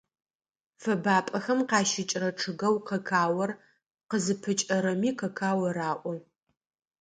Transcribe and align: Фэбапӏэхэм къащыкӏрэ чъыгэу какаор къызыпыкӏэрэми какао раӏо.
Фэбапӏэхэм 0.81 1.59
къащыкӏрэ 1.69 2.29
чъыгэу 2.39 2.77
какаор 2.87 3.51
къызыпыкӏэрэми 4.09 5.09
какао 5.19 5.65
раӏо. 5.75 6.13